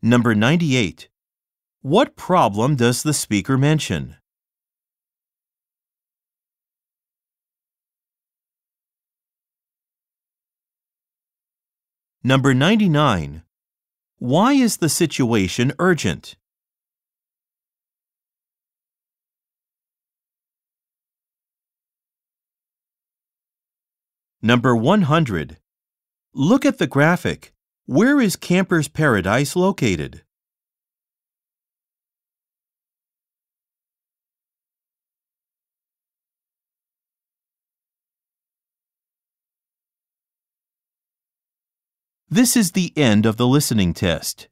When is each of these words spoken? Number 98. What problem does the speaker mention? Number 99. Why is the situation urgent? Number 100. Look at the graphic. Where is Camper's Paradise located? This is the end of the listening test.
Number 0.00 0.32
98. 0.32 1.08
What 1.82 2.14
problem 2.14 2.76
does 2.76 3.02
the 3.02 3.12
speaker 3.12 3.58
mention? 3.58 4.14
Number 12.22 12.54
99. 12.54 13.42
Why 14.18 14.52
is 14.52 14.76
the 14.76 14.88
situation 14.88 15.72
urgent? 15.80 16.36
Number 24.40 24.76
100. 24.76 25.58
Look 26.32 26.64
at 26.64 26.78
the 26.78 26.86
graphic. 26.86 27.52
Where 27.90 28.20
is 28.20 28.36
Camper's 28.36 28.86
Paradise 28.86 29.56
located? 29.56 30.20
This 42.28 42.58
is 42.58 42.72
the 42.72 42.92
end 42.94 43.24
of 43.24 43.38
the 43.38 43.46
listening 43.46 43.94
test. 43.94 44.48